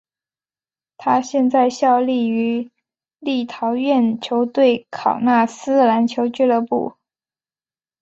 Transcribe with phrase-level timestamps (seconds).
[0.97, 2.71] 他现在效力于
[3.19, 6.95] 立陶宛球队考纳斯篮球俱乐部。